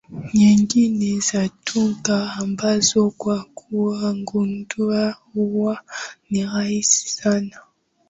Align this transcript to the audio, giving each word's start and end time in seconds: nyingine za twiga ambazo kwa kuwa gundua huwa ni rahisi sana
nyingine 0.37 1.09
za 1.27 1.43
twiga 1.65 2.19
ambazo 2.43 3.01
kwa 3.17 3.45
kuwa 3.55 4.13
gundua 4.13 5.11
huwa 5.29 5.83
ni 6.29 6.43
rahisi 6.45 7.09
sana 7.09 7.57